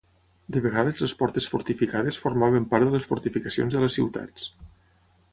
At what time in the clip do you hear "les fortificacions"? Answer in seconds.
2.95-3.77